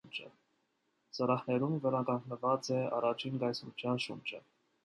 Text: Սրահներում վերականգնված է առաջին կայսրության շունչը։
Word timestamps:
Սրահներում 1.17 1.77
վերականգնված 1.83 2.73
է 2.79 2.83
առաջին 3.01 3.41
կայսրության 3.45 4.03
շունչը։ 4.09 4.43